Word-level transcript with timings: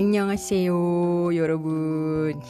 Annyeonghaseyo 0.00 1.28
yorobun 1.28 2.40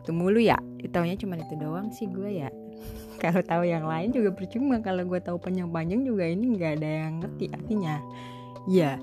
Itu 0.00 0.10
mulu 0.16 0.40
ya 0.40 0.56
Taunya 0.88 1.18
cuma 1.18 1.36
itu 1.36 1.54
doang 1.58 1.92
sih 1.92 2.08
gue 2.08 2.40
ya. 2.40 2.48
Kalau 3.22 3.42
tahu 3.42 3.68
yang 3.68 3.84
lain 3.84 4.14
juga 4.14 4.32
percuma. 4.32 4.78
Kalau 4.80 5.02
gue 5.04 5.20
tahu 5.20 5.36
panjang-panjang 5.36 6.06
juga 6.06 6.24
ini 6.24 6.56
nggak 6.56 6.72
ada 6.80 6.90
yang 7.04 7.14
ngerti 7.20 7.52
artinya. 7.52 8.00
Ya 8.70 8.96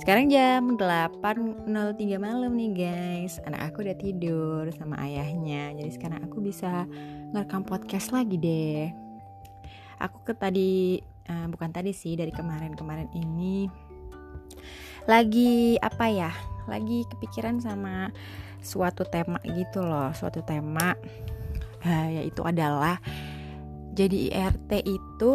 sekarang 0.00 0.28
jam 0.28 0.76
8.03 0.76 1.70
malam 2.20 2.52
nih 2.56 2.72
guys. 2.72 3.40
Anak 3.48 3.72
aku 3.72 3.84
udah 3.84 3.96
tidur 3.96 4.68
sama 4.76 4.96
ayahnya. 5.04 5.72
Jadi 5.76 5.90
sekarang 5.92 6.20
aku 6.24 6.40
bisa 6.40 6.84
ngerekam 7.32 7.64
podcast 7.64 8.12
lagi 8.12 8.36
deh. 8.36 8.88
Aku 10.00 10.24
ke 10.24 10.32
tadi 10.32 11.00
uh, 11.28 11.46
Bukan 11.48 11.72
tadi 11.72 11.92
sih 11.92 12.16
dari 12.16 12.32
kemarin-kemarin 12.32 13.08
ini. 13.16 13.68
Lagi 15.08 15.80
apa 15.80 16.06
ya 16.12 16.32
Lagi 16.68 17.06
kepikiran 17.08 17.62
sama 17.62 18.12
suatu 18.60 19.06
tema 19.08 19.40
gitu 19.44 19.80
loh 19.80 20.12
Suatu 20.12 20.44
tema. 20.44 20.96
Uh, 21.80 22.08
Yaitu 22.20 22.44
adalah 22.44 23.00
Jadi 23.96 24.32
IRT 24.32 24.84
itu 24.84 25.32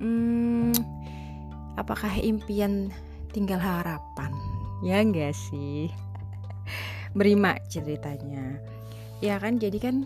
hmm, 0.00 0.72
Apakah 1.76 2.16
impian 2.16 2.88
tinggal 3.36 3.60
harapan? 3.60 4.32
Ya 4.80 5.04
enggak 5.04 5.36
sih? 5.36 5.92
Berima 7.12 7.60
ceritanya. 7.68 8.60
Ya 9.20 9.36
kan 9.36 9.60
jadi 9.60 9.76
kan 9.80 9.96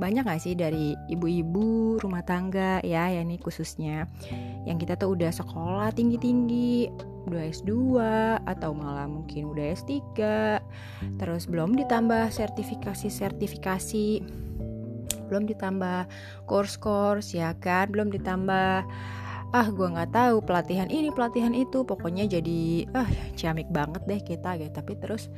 banyak 0.00 0.24
gak 0.24 0.40
sih 0.40 0.56
dari 0.56 0.96
ibu-ibu 1.12 2.00
rumah 2.00 2.24
tangga 2.24 2.80
ya 2.80 3.12
ya 3.12 3.20
ini 3.20 3.36
khususnya 3.36 4.08
yang 4.64 4.80
kita 4.80 4.96
tuh 4.96 5.12
udah 5.12 5.28
sekolah 5.28 5.92
tinggi-tinggi 5.92 6.88
udah 7.28 7.42
S2 7.52 7.70
atau 8.48 8.74
malah 8.74 9.06
mungkin 9.06 9.52
udah 9.52 9.76
S3 9.76 9.92
terus 11.20 11.44
belum 11.44 11.76
ditambah 11.76 12.32
sertifikasi-sertifikasi 12.32 14.06
belum 15.32 15.48
ditambah 15.48 16.12
course-course 16.44 17.32
ya 17.32 17.56
kan? 17.56 17.88
Belum 17.88 18.12
ditambah 18.12 18.84
ah 19.52 19.66
gue 19.68 19.88
nggak 19.88 20.12
tahu 20.12 20.44
pelatihan 20.44 20.92
ini 20.92 21.08
pelatihan 21.08 21.56
itu. 21.56 21.88
Pokoknya 21.88 22.28
jadi 22.28 22.84
ah 22.92 23.08
ciamik 23.32 23.72
banget 23.72 24.04
deh 24.04 24.20
kita 24.20 24.60
gitu. 24.60 24.68
Tapi 24.76 24.92
terus 25.00 25.32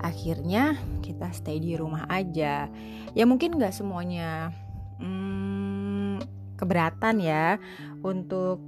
akhirnya 0.00 0.76
kita 1.00 1.32
stay 1.32 1.60
di 1.60 1.76
rumah 1.78 2.04
aja. 2.10 2.68
Ya 3.16 3.24
mungkin 3.24 3.56
nggak 3.56 3.72
semuanya 3.72 4.52
hmm, 5.00 6.20
keberatan 6.56 7.20
ya 7.20 7.60
untuk 8.04 8.60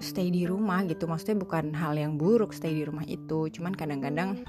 stay 0.00 0.28
di 0.28 0.44
rumah 0.44 0.84
gitu. 0.84 1.08
Maksudnya 1.08 1.40
bukan 1.40 1.72
hal 1.72 1.96
yang 1.96 2.20
buruk 2.20 2.52
stay 2.52 2.72
di 2.76 2.84
rumah 2.84 3.04
itu. 3.08 3.48
Cuman 3.52 3.72
kadang-kadang 3.72 4.44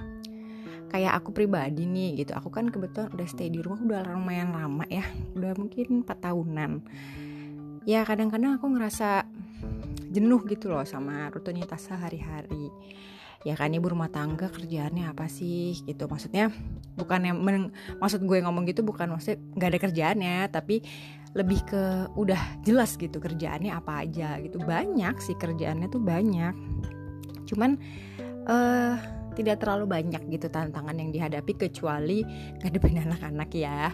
kayak 0.87 1.19
aku 1.19 1.35
pribadi 1.35 1.83
nih 1.87 2.23
gitu. 2.23 2.31
Aku 2.35 2.51
kan 2.51 2.71
kebetulan 2.71 3.11
udah 3.11 3.27
stay 3.27 3.51
di 3.51 3.59
rumah 3.59 3.79
udah 3.79 4.01
lumayan 4.15 4.55
lama 4.55 4.83
ya. 4.87 5.03
Udah 5.35 5.55
mungkin 5.55 6.03
4 6.03 6.07
tahunan. 6.07 6.71
Ya 7.87 8.03
kadang-kadang 8.03 8.59
aku 8.59 8.67
ngerasa 8.75 9.23
jenuh 10.11 10.41
gitu 10.47 10.71
loh 10.71 10.83
sama 10.87 11.29
rutinitas 11.29 11.87
sehari-hari. 11.87 12.71
Ya 13.45 13.53
kan 13.53 13.69
ibu 13.71 13.87
rumah 13.87 14.09
tangga 14.09 14.49
kerjaannya 14.49 15.13
apa 15.13 15.29
sih 15.29 15.77
gitu. 15.85 16.09
Maksudnya 16.09 16.49
bukan 16.97 17.21
yang 17.21 17.37
men, 17.39 17.69
maksud 18.01 18.25
gue 18.25 18.41
ngomong 18.41 18.65
gitu 18.67 18.81
bukan 18.81 19.13
maksud 19.13 19.37
nggak 19.55 19.69
ada 19.71 19.79
kerjaannya 19.79 20.37
tapi 20.49 20.81
lebih 21.37 21.61
ke 21.69 21.83
udah 22.17 22.65
jelas 22.65 22.97
gitu 22.97 23.21
kerjaannya 23.21 23.71
apa 23.71 24.03
aja 24.03 24.41
gitu. 24.41 24.57
Banyak 24.59 25.21
sih 25.21 25.37
kerjaannya 25.37 25.87
tuh 25.87 26.01
banyak. 26.01 26.53
Cuman 27.45 27.77
uh, 28.49 28.95
tidak 29.37 29.61
terlalu 29.61 29.85
banyak 29.85 30.25
gitu 30.33 30.49
tantangan 30.49 30.97
yang 30.97 31.13
dihadapi 31.13 31.53
kecuali 31.53 32.25
ngadepin 32.65 32.97
anak-anak 33.05 33.49
ya. 33.53 33.93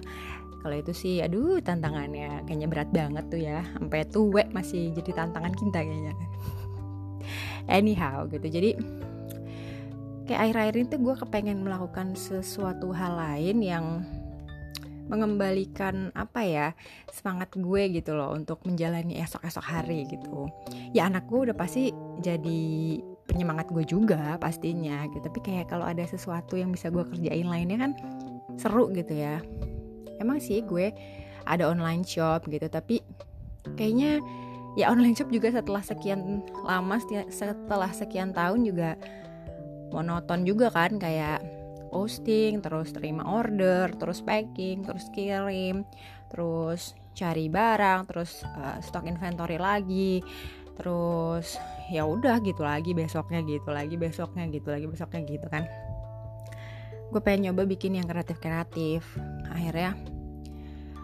Kalau 0.64 0.80
itu 0.80 0.96
sih 0.96 1.20
aduh 1.20 1.60
tantangannya 1.60 2.48
kayaknya 2.48 2.68
berat 2.72 2.90
banget 2.96 3.26
tuh 3.28 3.42
ya. 3.44 3.60
Sampai 3.76 4.08
tua 4.08 4.48
masih 4.56 4.96
jadi 4.96 5.12
tantangan 5.12 5.52
kita 5.52 5.84
kayaknya. 5.84 6.14
Anyhow 7.76 8.32
gitu. 8.32 8.48
Jadi 8.48 8.72
kayak 10.24 10.40
akhir-akhir 10.40 10.74
ini 10.80 10.88
tuh 10.88 11.00
gue 11.04 11.16
kepengen 11.20 11.60
melakukan 11.68 12.16
sesuatu 12.16 12.96
hal 12.96 13.20
lain 13.20 13.60
yang 13.60 13.86
mengembalikan 15.12 16.16
apa 16.16 16.48
ya 16.48 16.68
semangat 17.12 17.52
gue 17.60 17.92
gitu 17.92 18.16
loh 18.16 18.32
untuk 18.32 18.64
menjalani 18.64 19.20
esok-esok 19.20 19.66
hari 19.68 20.08
gitu. 20.08 20.48
Ya 20.96 21.12
anak 21.12 21.28
gue 21.28 21.52
udah 21.52 21.58
pasti 21.60 21.92
jadi 22.24 23.04
penyemangat 23.34 23.74
gue 23.74 23.84
juga 23.84 24.38
pastinya 24.38 25.10
gitu. 25.10 25.26
Tapi 25.26 25.40
kayak 25.42 25.74
kalau 25.74 25.90
ada 25.90 26.06
sesuatu 26.06 26.54
yang 26.56 26.70
bisa 26.70 26.94
gue 26.94 27.02
kerjain 27.02 27.50
lainnya 27.50 27.90
kan 27.90 27.92
seru 28.56 28.94
gitu 28.94 29.18
ya. 29.18 29.42
Emang 30.22 30.38
sih 30.38 30.62
gue 30.62 30.94
ada 31.44 31.68
online 31.68 32.04
shop 32.08 32.48
gitu 32.48 32.68
tapi 32.72 33.04
kayaknya 33.76 34.24
ya 34.80 34.90
online 34.90 35.16
shop 35.16 35.30
juga 35.30 35.52
setelah 35.52 35.84
sekian 35.84 36.44
lama 36.64 36.98
setelah 37.30 37.92
sekian 37.92 38.32
tahun 38.32 38.64
juga 38.68 38.96
monoton 39.94 40.48
juga 40.48 40.74
kan 40.74 40.98
kayak 40.98 41.44
posting 41.94 42.64
terus 42.64 42.90
terima 42.90 43.22
order 43.28 43.94
terus 43.94 44.26
packing 44.26 44.82
terus 44.82 45.06
kirim 45.14 45.86
terus 46.34 46.98
cari 47.14 47.46
barang 47.46 48.10
terus 48.10 48.42
uh, 48.58 48.82
stok 48.82 49.06
inventory 49.06 49.62
lagi 49.62 50.26
terus 50.74 51.58
ya 51.92 52.08
udah 52.08 52.42
gitu 52.42 52.66
lagi 52.66 52.98
besoknya 52.98 53.46
gitu 53.46 53.70
lagi 53.70 53.96
besoknya 54.00 54.50
gitu 54.50 54.74
lagi 54.74 54.86
besoknya 54.90 55.22
gitu 55.26 55.48
kan. 55.50 55.68
Gue 57.14 57.22
pengen 57.22 57.52
nyoba 57.52 57.70
bikin 57.70 57.94
yang 57.94 58.10
kreatif 58.10 58.42
kreatif 58.42 59.06
akhirnya 59.54 59.94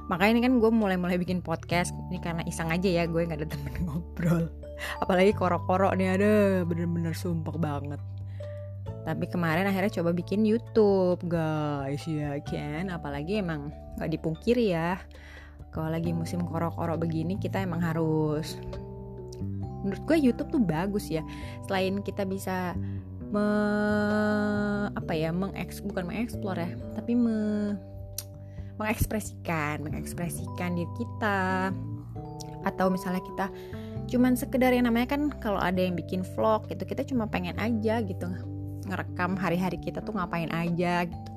makanya 0.10 0.32
ini 0.34 0.42
kan 0.42 0.54
gue 0.58 0.72
mulai-mulai 0.74 1.22
bikin 1.22 1.46
podcast. 1.46 1.94
Ini 2.10 2.18
karena 2.18 2.42
iseng 2.50 2.74
aja 2.74 2.90
ya 2.90 3.06
gue 3.06 3.22
nggak 3.22 3.46
ada 3.46 3.48
temen 3.50 3.74
ngobrol. 3.86 4.50
Apalagi 5.04 5.36
korok-korok 5.38 5.94
nih 6.00 6.18
ada 6.18 6.32
bener-bener 6.66 7.14
sumpah 7.14 7.54
banget. 7.60 8.02
Tapi 9.06 9.26
kemarin 9.30 9.70
akhirnya 9.70 10.02
coba 10.02 10.12
bikin 10.12 10.44
YouTube 10.44 11.22
guys 11.30 12.02
ya 12.10 12.42
kan? 12.42 12.90
Apalagi 12.90 13.46
emang 13.46 13.70
nggak 14.02 14.10
dipungkiri 14.18 14.74
ya 14.74 14.98
kalau 15.70 15.94
lagi 15.94 16.10
musim 16.10 16.42
korok-korok 16.42 16.98
begini 16.98 17.38
kita 17.38 17.62
emang 17.62 17.86
harus 17.86 18.58
menurut 19.90 20.04
gue 20.06 20.18
YouTube 20.30 20.54
tuh 20.54 20.62
bagus 20.62 21.10
ya. 21.10 21.26
Selain 21.66 22.00
kita 22.06 22.24
bisa 22.24 22.78
me 23.30 23.46
apa 24.94 25.14
ya 25.14 25.30
mengeks 25.30 25.86
bukan 25.86 26.10
mengeksplor 26.10 26.58
ya 26.58 26.74
tapi 26.98 27.14
me 27.14 27.78
mengekspresikan 28.78 29.82
mengekspresikan 29.82 30.78
diri 30.78 30.94
kita. 30.96 31.74
Atau 32.64 32.94
misalnya 32.94 33.24
kita 33.26 33.50
cuman 34.10 34.34
sekedar 34.34 34.74
yang 34.74 34.90
namanya 34.90 35.18
kan 35.18 35.30
kalau 35.38 35.62
ada 35.62 35.78
yang 35.78 35.94
bikin 35.94 36.26
vlog 36.34 36.66
gitu 36.66 36.82
kita 36.82 37.06
cuma 37.06 37.30
pengen 37.30 37.54
aja 37.62 38.02
gitu 38.02 38.26
ngerekam 38.90 39.38
hari-hari 39.38 39.78
kita 39.78 40.02
tuh 40.02 40.18
ngapain 40.18 40.50
aja 40.50 41.06
gitu. 41.06 41.34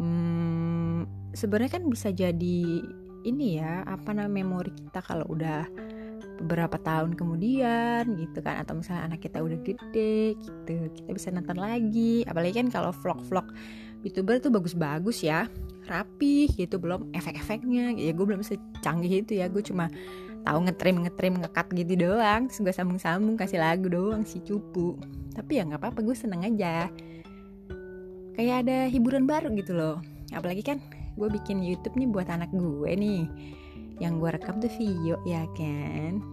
Hmm, 0.00 1.06
sebenarnya 1.30 1.78
kan 1.78 1.84
bisa 1.86 2.10
jadi 2.10 2.82
ini 3.22 3.62
ya 3.62 3.86
apa 3.86 4.10
namanya 4.10 4.34
memori 4.34 4.72
kita 4.74 4.98
kalau 5.04 5.26
udah 5.30 5.66
beberapa 6.42 6.74
tahun 6.82 7.14
kemudian 7.14 8.18
gitu 8.18 8.42
kan 8.42 8.58
atau 8.66 8.74
misalnya 8.74 9.14
anak 9.14 9.22
kita 9.22 9.38
udah 9.38 9.58
gede 9.62 10.34
gitu 10.42 10.90
kita 10.90 11.10
bisa 11.14 11.28
nonton 11.30 11.62
lagi. 11.62 12.26
Apalagi 12.26 12.58
kan 12.58 12.68
kalau 12.68 12.90
vlog-vlog 12.90 13.46
youtuber 14.02 14.42
tuh 14.42 14.50
bagus-bagus 14.50 15.22
ya 15.22 15.46
rapi 15.86 16.50
gitu 16.50 16.82
belum 16.82 17.14
efek-efeknya. 17.14 17.94
Ya 17.94 18.10
gue 18.10 18.26
belum 18.26 18.42
secanggih 18.42 19.22
itu 19.22 19.38
ya 19.38 19.46
gue 19.46 19.62
cuma 19.62 19.86
tahu 20.42 20.66
ngetrim 20.66 21.06
ngetrim 21.06 21.38
ngekat 21.38 21.66
gitu 21.78 22.10
doang. 22.10 22.50
Terus 22.50 22.58
gue 22.58 22.74
sambung-sambung 22.74 23.38
kasih 23.38 23.62
lagu 23.62 23.86
doang 23.86 24.26
si 24.26 24.42
cupu. 24.42 24.98
Tapi 25.32 25.62
ya 25.62 25.62
nggak 25.64 25.78
apa-apa 25.78 26.02
gue 26.02 26.16
seneng 26.18 26.42
aja. 26.42 26.90
Kayak 28.34 28.66
ada 28.66 28.90
hiburan 28.90 29.30
baru 29.30 29.54
gitu 29.54 29.78
loh. 29.78 30.02
Apalagi 30.34 30.66
kan 30.66 30.82
gue 31.14 31.28
bikin 31.28 31.60
YouTube 31.60 31.94
nih 31.94 32.08
buat 32.08 32.26
anak 32.26 32.50
gue 32.50 32.90
nih 32.96 33.22
yang 34.00 34.16
gue 34.16 34.32
rekam 34.32 34.56
tuh 34.58 34.72
video 34.80 35.20
ya 35.28 35.44
kan 35.52 36.31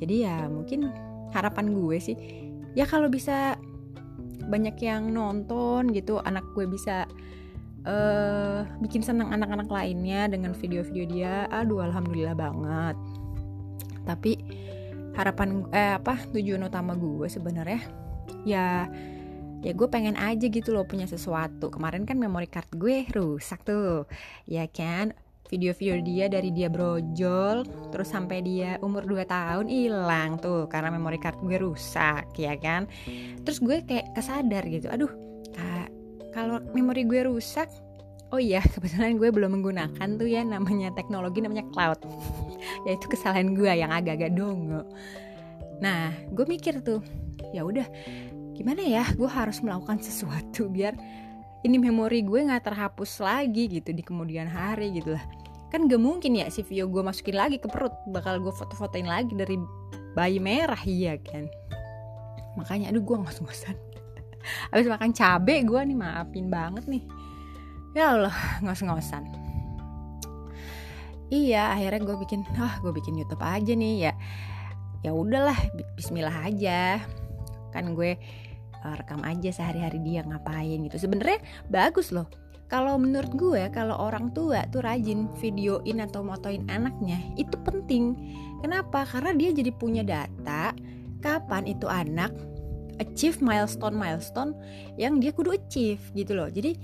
jadi 0.00 0.14
ya 0.26 0.36
mungkin 0.48 0.88
harapan 1.30 1.76
gue 1.76 1.96
sih 2.00 2.16
ya 2.74 2.88
kalau 2.88 3.06
bisa 3.12 3.60
banyak 4.50 4.74
yang 4.82 5.12
nonton 5.14 5.92
gitu 5.94 6.18
anak 6.24 6.42
gue 6.56 6.66
bisa 6.66 7.06
uh, 7.86 8.66
bikin 8.82 9.00
senang 9.04 9.30
anak-anak 9.30 9.68
lainnya 9.70 10.26
dengan 10.26 10.52
video-video 10.56 11.04
dia 11.06 11.34
aduh 11.48 11.84
alhamdulillah 11.84 12.36
banget. 12.36 12.96
Tapi 14.04 14.32
harapan 15.14 15.68
eh 15.70 15.94
apa 16.00 16.18
tujuan 16.32 16.66
utama 16.66 16.96
gue 16.96 17.28
sebenarnya 17.28 17.82
ya 18.48 18.88
ya 19.60 19.72
gue 19.76 19.88
pengen 19.92 20.16
aja 20.16 20.48
gitu 20.48 20.72
loh 20.72 20.88
punya 20.88 21.06
sesuatu. 21.06 21.70
Kemarin 21.70 22.08
kan 22.08 22.16
memory 22.16 22.48
card 22.48 22.68
gue 22.74 23.06
rusak 23.12 23.62
tuh 23.62 24.08
ya 24.48 24.66
kan 24.66 25.14
video-video 25.50 25.98
dia 26.06 26.26
dari 26.30 26.54
dia 26.54 26.70
brojol 26.70 27.66
terus 27.90 28.14
sampai 28.14 28.38
dia 28.46 28.78
umur 28.86 29.02
2 29.02 29.26
tahun 29.26 29.66
hilang 29.66 30.38
tuh 30.38 30.70
karena 30.70 30.94
memory 30.94 31.18
card 31.18 31.42
gue 31.42 31.58
rusak 31.58 32.30
ya 32.38 32.54
kan? 32.54 32.86
Terus 33.42 33.58
gue 33.58 33.82
kayak 33.82 34.14
kesadar 34.14 34.62
gitu 34.70 34.86
aduh 34.86 35.10
kalau 36.30 36.62
memori 36.72 37.04
gue 37.04 37.26
rusak 37.26 37.66
oh 38.30 38.40
iya 38.40 38.62
kebetulan 38.74 39.18
gue 39.18 39.28
belum 39.28 39.60
menggunakan 39.60 40.08
tuh 40.16 40.28
ya 40.30 40.46
namanya 40.46 40.94
teknologi 40.94 41.42
namanya 41.42 41.66
cloud. 41.74 41.98
Yaitu 42.86 43.10
kesalahan 43.10 43.52
gue 43.52 43.68
yang 43.68 43.90
agak-agak 43.92 44.32
dongo. 44.32 44.86
Nah 45.82 46.14
gue 46.30 46.46
mikir 46.46 46.80
tuh 46.80 47.02
ya 47.50 47.66
udah 47.66 47.84
gimana 48.54 48.84
ya 48.84 49.04
gue 49.16 49.26
harus 49.26 49.58
melakukan 49.64 49.98
sesuatu 50.04 50.68
biar 50.68 50.94
ini 51.60 51.76
memori 51.76 52.24
gue 52.24 52.40
nggak 52.40 52.72
terhapus 52.72 53.20
lagi 53.20 53.68
gitu 53.68 53.92
di 53.92 54.04
kemudian 54.04 54.48
hari 54.48 54.96
gitu 54.96 55.16
lah 55.16 55.24
kan 55.70 55.86
gak 55.86 56.02
mungkin 56.02 56.34
ya 56.34 56.50
si 56.50 56.66
video 56.66 56.90
gue 56.90 56.98
masukin 56.98 57.38
lagi 57.38 57.62
ke 57.62 57.70
perut 57.70 57.94
bakal 58.10 58.42
gue 58.42 58.50
foto-fotoin 58.50 59.06
lagi 59.06 59.38
dari 59.38 59.54
bayi 60.18 60.42
merah 60.42 60.78
iya 60.82 61.14
kan? 61.22 61.46
Makanya 62.58 62.90
aduh 62.90 63.02
gue 63.02 63.16
ngos-ngosan. 63.22 63.78
Habis 64.74 64.90
makan 64.90 65.14
cabe 65.14 65.62
gue 65.62 65.80
nih 65.86 65.94
maafin 65.94 66.50
banget 66.50 66.84
nih. 66.90 67.06
Ya 67.94 68.18
Allah 68.18 68.34
ngos-ngosan. 68.66 69.30
Iya 71.30 71.78
akhirnya 71.78 72.02
gue 72.02 72.16
bikin 72.18 72.42
ah 72.58 72.74
gue 72.82 72.90
bikin 72.90 73.14
YouTube 73.14 73.42
aja 73.42 73.70
nih 73.70 74.10
ya. 74.10 74.12
Ya 75.06 75.14
udahlah 75.14 75.56
Bismillah 75.94 76.50
aja. 76.50 76.98
Kan 77.70 77.94
gue 77.94 78.18
uh, 78.82 78.94
rekam 78.98 79.22
aja 79.22 79.54
sehari-hari 79.54 80.02
dia 80.02 80.26
ngapain 80.26 80.82
gitu. 80.82 80.98
Sebenarnya 80.98 81.38
bagus 81.70 82.10
loh 82.10 82.26
kalau 82.70 82.94
menurut 83.02 83.34
gue 83.34 83.66
kalau 83.74 83.98
orang 83.98 84.30
tua 84.30 84.62
tuh 84.70 84.86
rajin 84.86 85.26
videoin 85.42 85.98
atau 86.06 86.22
motoin 86.22 86.62
anaknya 86.70 87.18
itu 87.34 87.58
penting. 87.66 88.14
Kenapa? 88.62 89.02
Karena 89.02 89.34
dia 89.34 89.50
jadi 89.50 89.74
punya 89.74 90.06
data 90.06 90.70
kapan 91.18 91.66
itu 91.66 91.90
anak 91.90 92.30
achieve 93.02 93.42
milestone 93.42 93.98
milestone 93.98 94.54
yang 94.94 95.18
dia 95.18 95.34
kudu 95.34 95.58
achieve 95.58 96.00
gitu 96.14 96.38
loh. 96.38 96.46
Jadi 96.46 96.78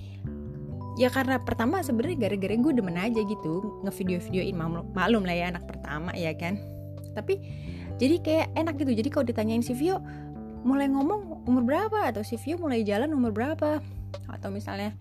ya 0.99 1.07
karena 1.07 1.39
pertama 1.39 1.79
sebenarnya 1.87 2.29
gara-gara 2.29 2.57
gue 2.59 2.73
demen 2.75 2.99
aja 2.99 3.23
gitu 3.23 3.85
ngevideo-videoin 3.87 4.57
maklum, 4.59 4.91
maklum 4.91 5.23
lah 5.23 5.37
ya 5.39 5.55
anak 5.55 5.71
pertama 5.71 6.11
ya 6.19 6.35
kan? 6.35 6.59
Tapi 7.15 7.39
jadi 8.03 8.19
kayak 8.21 8.47
enak 8.59 8.75
gitu. 8.83 8.91
Jadi 8.91 9.09
kalau 9.15 9.25
ditanyain 9.25 9.63
si 9.63 9.71
Vio 9.71 10.03
mulai 10.67 10.91
ngomong 10.91 11.47
umur 11.47 11.63
berapa? 11.63 12.11
Atau 12.11 12.27
si 12.27 12.35
Vio 12.43 12.59
mulai 12.59 12.83
jalan 12.83 13.15
umur 13.15 13.31
berapa? 13.31 13.79
Atau 14.27 14.51
misalnya 14.51 14.99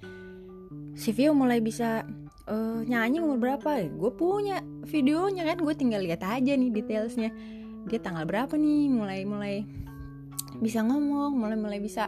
si 0.95 1.12
Vio 1.12 1.36
mulai 1.36 1.59
bisa 1.59 2.07
uh, 2.47 2.81
nyanyi 2.88 3.19
umur 3.19 3.38
berapa? 3.38 3.83
Gue 3.92 4.12
punya 4.15 4.63
videonya 4.88 5.44
kan 5.44 5.59
gue 5.62 5.75
tinggal 5.75 6.01
lihat 6.01 6.24
aja 6.24 6.56
nih 6.56 6.71
detailsnya. 6.71 7.30
Dia 7.86 8.00
tanggal 8.01 8.25
berapa 8.25 8.56
nih? 8.56 8.89
Mulai 8.89 9.19
mulai 9.27 9.56
bisa 10.63 10.80
ngomong 10.81 11.36
mulai 11.36 11.59
mulai 11.59 11.80
bisa 11.83 12.07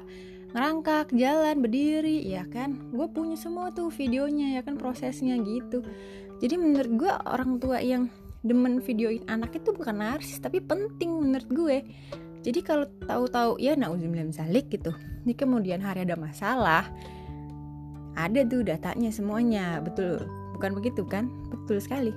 ngerangkak 0.55 1.11
jalan 1.13 1.59
berdiri 1.59 2.23
ya 2.23 2.47
kan? 2.47 2.79
Gue 2.95 3.11
punya 3.11 3.35
semua 3.35 3.69
tuh 3.75 3.91
videonya 3.91 4.57
ya 4.57 4.61
kan? 4.63 4.79
Prosesnya 4.79 5.35
gitu. 5.43 5.83
Jadi 6.39 6.55
menurut 6.55 6.91
gue 6.95 7.11
orang 7.27 7.59
tua 7.59 7.83
yang 7.83 8.07
demen 8.45 8.79
videoin 8.79 9.25
anak 9.27 9.59
itu 9.59 9.75
bukan 9.75 9.99
narsis 9.99 10.39
tapi 10.39 10.63
penting 10.63 11.11
menurut 11.11 11.49
gue. 11.51 11.77
Jadi 12.47 12.63
kalau 12.63 12.87
tahu-tahu 13.03 13.59
ya 13.59 13.75
nauzubillah 13.75 14.31
salik 14.31 14.71
gitu. 14.71 14.95
Di 15.27 15.35
kemudian 15.35 15.83
hari 15.83 16.07
ada 16.07 16.15
masalah 16.15 16.87
ada 18.17 18.41
tuh 18.41 18.65
datanya 18.65 19.13
semuanya 19.13 19.77
betul. 19.79 20.25
Bukan 20.57 20.73
begitu 20.73 21.05
kan? 21.05 21.29
Betul 21.53 21.77
sekali. 21.77 22.11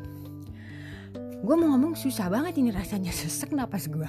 Gue 1.44 1.54
mau 1.56 1.76
ngomong 1.76 1.92
susah 1.92 2.32
banget 2.32 2.56
ini 2.56 2.72
rasanya 2.72 3.12
sesek 3.18 3.52
napas 3.52 3.86
gue 3.92 4.08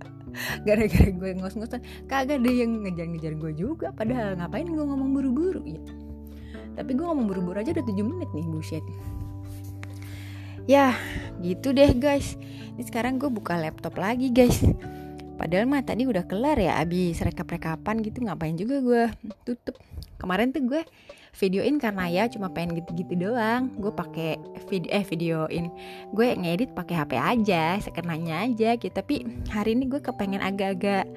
gara-gara 0.68 1.10
gue 1.10 1.30
ngos-ngosan. 1.40 1.80
Kagak 2.04 2.44
ada 2.44 2.50
yang 2.52 2.84
ngejar-ngejar 2.84 3.32
gue 3.40 3.52
juga 3.56 3.88
padahal 3.96 4.36
ngapain 4.36 4.68
gue 4.68 4.84
ngomong 4.84 5.10
buru-buru 5.16 5.64
ya 5.64 5.80
tapi 6.72 6.96
gue 6.96 7.04
ngomong 7.04 7.28
buru-buru 7.28 7.60
aja 7.60 7.72
udah 7.76 7.84
7 7.84 8.00
menit 8.00 8.30
nih 8.32 8.46
bullshit. 8.48 8.84
Ya 10.64 10.96
gitu 11.44 11.74
deh 11.74 11.92
guys. 11.92 12.38
Ini 12.72 12.82
sekarang 12.88 13.20
gue 13.20 13.28
buka 13.28 13.60
laptop 13.60 14.00
lagi 14.00 14.32
guys 14.32 14.64
padahal 15.36 15.66
mah 15.68 15.82
tadi 15.82 16.04
udah 16.06 16.24
kelar 16.28 16.58
ya 16.58 16.78
abis 16.80 17.20
rekap-rekapan 17.22 18.00
gitu 18.04 18.24
ngapain 18.24 18.56
juga 18.56 18.80
gue 18.80 19.02
tutup. 19.46 19.76
Kemarin 20.20 20.54
tuh 20.54 20.62
gue 20.62 20.82
videoin 21.40 21.80
karena 21.80 22.06
ya 22.06 22.24
cuma 22.28 22.52
pengen 22.52 22.78
gitu-gitu 22.78 23.18
doang. 23.18 23.72
Gue 23.80 23.90
pakai 23.90 24.38
video 24.68 24.90
eh 24.92 25.04
videoin. 25.04 25.66
Gue 26.14 26.36
ngedit 26.36 26.76
pakai 26.76 26.94
HP 27.02 27.12
aja 27.18 27.80
sekenanya 27.82 28.46
aja 28.46 28.76
gitu. 28.78 28.92
Tapi 28.92 29.46
hari 29.50 29.74
ini 29.74 29.88
gue 29.90 29.98
kepengen 29.98 30.44
agak-agak 30.44 31.08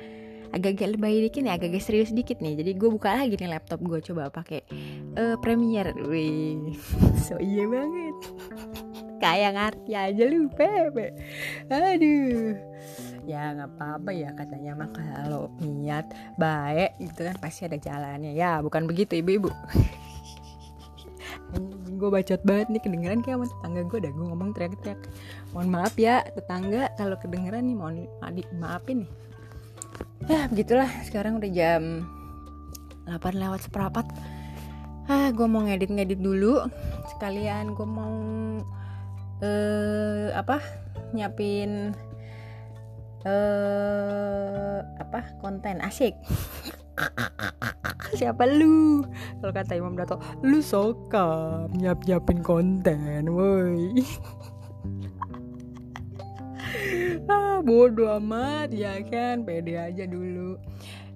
agak-agak 0.55 0.95
lebih 0.95 1.27
dikit 1.27 1.41
nih 1.43 1.53
agak-agak 1.53 1.83
serius 1.83 2.15
dikit 2.15 2.39
nih. 2.39 2.55
Jadi 2.55 2.71
gue 2.79 2.89
buka 2.89 3.11
lagi 3.11 3.35
nih 3.35 3.51
laptop 3.51 3.83
gue 3.83 3.99
coba 3.99 4.31
pakai 4.31 4.63
uh, 5.19 5.35
Premiere. 5.43 5.91
Wih 5.93 6.73
so 7.25 7.35
iya 7.37 7.67
banget 7.67 8.15
kayak 9.19 9.51
ngerti 9.55 9.91
aja 9.95 10.23
lu 10.27 10.47
Pepe 10.51 11.15
aduh. 11.69 12.55
Ya 13.25 13.57
nggak 13.57 13.69
apa-apa 13.75 14.13
ya 14.13 14.29
katanya 14.37 14.77
mah 14.77 14.89
kalau 14.93 15.49
niat 15.57 16.05
baik 16.37 16.93
gitu 17.01 17.25
kan 17.25 17.35
pasti 17.41 17.65
ada 17.65 17.77
jalannya. 17.81 18.37
Ya 18.37 18.61
bukan 18.61 18.85
begitu 18.85 19.17
ibu-ibu. 19.17 19.49
Gue 21.95 22.09
bacot 22.11 22.43
banget 22.43 22.67
nih 22.69 22.81
kedengeran 22.83 23.23
kayak 23.23 23.39
sama 23.39 23.47
tetangga 23.47 23.81
gue 23.87 23.99
dah. 24.03 24.11
Gue 24.11 24.25
ngomong 24.27 24.49
teriak-teriak. 24.51 24.99
Mohon 25.55 25.69
maaf 25.71 25.93
ya 25.95 26.21
tetangga 26.35 26.91
kalau 26.99 27.15
kedengeran 27.17 27.63
nih 27.65 27.75
mohon 27.77 27.95
adik 28.21 28.47
maafin 28.59 29.07
nih. 29.07 29.11
Ya 30.27 30.45
begitulah. 30.51 30.89
Sekarang 31.07 31.39
udah 31.39 31.51
jam 31.55 32.03
8 33.07 33.41
lewat 33.41 33.65
seperempat. 33.65 34.05
Ah 35.07 35.29
gue 35.31 35.47
mau 35.47 35.63
ngedit-ngedit 35.63 36.19
dulu. 36.19 36.67
Sekalian 37.15 37.73
gue 37.73 37.87
mau 37.87 38.13
eh 39.43 40.31
apa? 40.31 40.61
Nyiapin 41.11 41.91
eh 43.25 44.79
apa? 45.01 45.19
Konten 45.43 45.83
asik. 45.83 46.15
Siapa 48.19 48.47
lu? 48.47 49.03
Kalau 49.43 49.51
kata 49.51 49.73
Imam 49.75 49.99
Dato 49.99 50.15
lu 50.39 50.63
suka 50.63 51.67
nyiap 51.75 52.07
nyiapin 52.07 52.39
konten 52.39 53.27
woi. 53.27 53.91
Ah 57.25 57.57
bodoh 57.65 58.21
amat 58.21 58.69
ya 58.69 59.01
kan? 59.01 59.41
Pede 59.41 59.81
aja 59.81 60.05
dulu. 60.05 60.61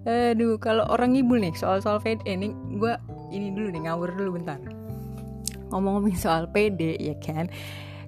Aduh 0.09 0.57
kalau 0.57 0.87
orang 0.89 1.13
ibu 1.13 1.37
nih 1.37 1.53
soal 1.53 1.85
soal 1.85 2.01
pede 2.01 2.25
eh, 2.25 2.33
ini 2.33 2.49
gue 2.81 2.93
ini 3.29 3.53
dulu 3.53 3.69
nih 3.69 3.81
ngawur 3.85 4.09
dulu 4.17 4.41
bentar. 4.41 4.57
Ngomong-ngomong 5.69 6.17
soal 6.17 6.49
pede 6.49 6.97
ya 6.97 7.13
kan 7.21 7.45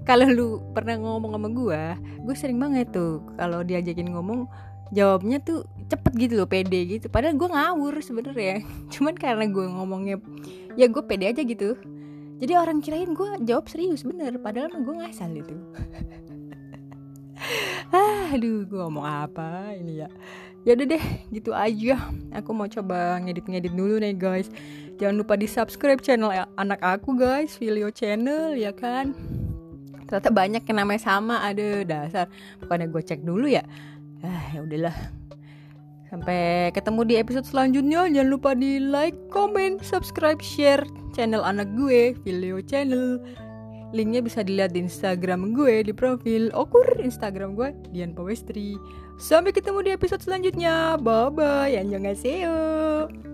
kalau 0.02 0.28
lu 0.28 0.48
pernah 0.74 0.98
ngomong 0.98 1.38
sama 1.38 1.50
gue 1.54 1.84
gue 2.26 2.36
sering 2.38 2.58
banget 2.58 2.90
tuh 2.90 3.22
kalau 3.38 3.62
diajakin 3.62 4.10
ngomong 4.10 4.50
jawabnya 4.92 5.40
tuh 5.40 5.66
cepet 5.88 6.14
gitu 6.28 6.34
loh 6.44 6.48
pede 6.48 6.80
gitu. 6.88 7.08
Padahal 7.08 7.36
gue 7.40 7.50
ngawur 7.50 7.94
sebenarnya. 8.04 8.64
Cuman 8.94 9.16
karena 9.16 9.48
gue 9.48 9.66
ngomongnya 9.66 10.20
ya 10.76 10.88
gue 10.92 11.04
pede 11.04 11.32
aja 11.32 11.42
gitu. 11.42 11.80
Jadi 12.42 12.54
orang 12.58 12.84
kirain 12.84 13.12
gue 13.16 13.30
jawab 13.48 13.72
serius 13.72 14.04
bener. 14.04 14.36
Padahal 14.40 14.72
mah 14.72 14.82
gue 14.84 14.96
ngasal 15.02 15.32
itu. 15.34 15.56
Ah, 17.92 18.32
aduh 18.32 18.64
gue 18.64 18.80
ngomong 18.80 19.04
apa 19.04 19.76
ini 19.76 20.06
ya? 20.06 20.08
Ya 20.64 20.78
udah 20.78 20.96
deh 20.96 21.06
gitu 21.34 21.52
aja. 21.52 22.00
Aku 22.32 22.56
mau 22.56 22.70
coba 22.70 23.20
ngedit-ngedit 23.20 23.74
dulu 23.76 24.00
nih 24.00 24.16
guys. 24.16 24.48
Jangan 24.96 25.20
lupa 25.20 25.36
di 25.36 25.50
subscribe 25.50 26.00
channel 26.00 26.32
anak 26.56 26.80
aku 26.80 27.18
guys. 27.18 27.60
Video 27.60 27.92
channel 27.92 28.56
ya 28.56 28.72
kan 28.72 29.12
ternyata 30.12 30.28
banyak 30.36 30.64
yang 30.68 30.78
namanya 30.84 31.02
sama. 31.08 31.40
Ada 31.40 31.88
dasar. 31.88 32.26
Bukannya 32.60 32.92
gue 32.92 33.00
cek 33.00 33.24
dulu 33.24 33.48
ya. 33.48 33.64
Ah 34.20 34.52
ya 34.52 34.60
udahlah. 34.68 34.96
Sampai 36.12 36.68
ketemu 36.76 37.08
di 37.08 37.16
episode 37.16 37.48
selanjutnya. 37.48 38.12
Jangan 38.12 38.28
lupa 38.28 38.52
di 38.52 38.84
like 38.84 39.16
comment 39.32 39.80
subscribe 39.80 40.44
share 40.44 40.84
channel 41.16 41.40
anak 41.40 41.72
gue 41.80 42.12
video 42.28 42.60
channel. 42.60 43.24
Linknya 43.96 44.20
bisa 44.20 44.44
dilihat 44.44 44.76
di 44.76 44.84
instagram 44.84 45.56
gue 45.56 45.88
di 45.88 45.96
profil 45.96 46.52
okur 46.52 46.84
instagram 47.00 47.56
gue 47.56 47.76
Dian 47.92 48.16
Pawestri 48.16 48.80
sampai 49.20 49.56
ketemu 49.56 49.80
di 49.88 49.92
episode 49.96 50.24
selanjutnya. 50.24 51.00
Bye 51.00 51.32
bye 51.32 51.72
annyeonghaseyo 51.80 53.31